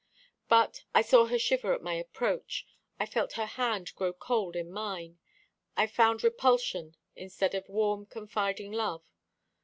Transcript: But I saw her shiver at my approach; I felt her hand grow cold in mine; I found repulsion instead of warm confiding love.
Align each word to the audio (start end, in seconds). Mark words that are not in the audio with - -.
But 0.49 0.83
I 0.95 1.03
saw 1.03 1.27
her 1.27 1.37
shiver 1.37 1.75
at 1.75 1.83
my 1.83 1.93
approach; 1.93 2.65
I 2.99 3.05
felt 3.05 3.33
her 3.33 3.45
hand 3.45 3.93
grow 3.93 4.13
cold 4.13 4.55
in 4.55 4.71
mine; 4.71 5.19
I 5.77 5.85
found 5.85 6.23
repulsion 6.23 6.95
instead 7.15 7.53
of 7.53 7.69
warm 7.69 8.07
confiding 8.07 8.71
love. 8.71 9.03